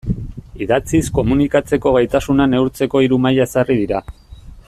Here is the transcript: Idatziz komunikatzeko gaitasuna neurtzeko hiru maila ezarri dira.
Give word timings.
Idatziz 0.65 1.01
komunikatzeko 1.17 1.93
gaitasuna 1.97 2.49
neurtzeko 2.55 3.05
hiru 3.05 3.23
maila 3.27 3.49
ezarri 3.51 3.77
dira. 3.85 4.03